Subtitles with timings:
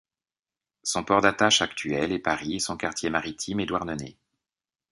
[0.81, 4.17] Son port d'attache actuel est Paris et son quartier maritime est Douarnenez.